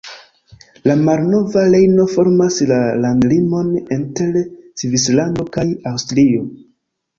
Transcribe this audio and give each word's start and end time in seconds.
La 0.85 0.93
Malnova 1.09 1.65
Rejno 1.75 2.05
formas 2.13 2.57
la 2.73 2.79
landlimon 3.03 3.71
inter 3.99 4.43
Svislando 4.83 5.49
kaj 5.59 5.69
Aŭstrio. 5.95 6.53